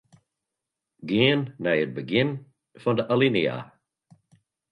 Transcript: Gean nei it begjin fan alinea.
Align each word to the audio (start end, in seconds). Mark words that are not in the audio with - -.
Gean 1.09 1.41
nei 1.61 1.79
it 1.83 1.91
begjin 1.95 2.29
fan 2.81 2.99
alinea. 3.13 3.57